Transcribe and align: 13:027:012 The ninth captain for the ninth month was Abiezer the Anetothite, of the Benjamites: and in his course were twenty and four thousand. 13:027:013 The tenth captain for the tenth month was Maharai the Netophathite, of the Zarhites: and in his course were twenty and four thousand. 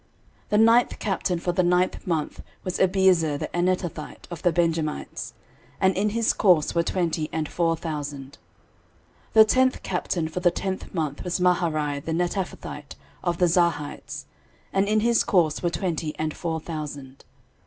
13:027:012 0.49 0.49
The 0.49 0.57
ninth 0.57 0.97
captain 0.99 1.39
for 1.39 1.51
the 1.51 1.61
ninth 1.61 2.07
month 2.07 2.41
was 2.63 2.79
Abiezer 2.79 3.37
the 3.37 3.49
Anetothite, 3.53 4.25
of 4.31 4.41
the 4.41 4.51
Benjamites: 4.51 5.35
and 5.79 5.95
in 5.95 6.09
his 6.09 6.33
course 6.33 6.73
were 6.73 6.81
twenty 6.81 7.29
and 7.31 7.47
four 7.47 7.77
thousand. 7.77 8.39
13:027:013 9.33 9.33
The 9.33 9.45
tenth 9.45 9.83
captain 9.83 10.27
for 10.27 10.39
the 10.39 10.49
tenth 10.49 10.91
month 10.95 11.23
was 11.23 11.39
Maharai 11.39 12.03
the 12.03 12.13
Netophathite, 12.13 12.95
of 13.23 13.37
the 13.37 13.45
Zarhites: 13.45 14.25
and 14.73 14.87
in 14.87 15.01
his 15.01 15.23
course 15.23 15.61
were 15.61 15.69
twenty 15.69 16.17
and 16.17 16.35
four 16.35 16.59
thousand. 16.59 17.23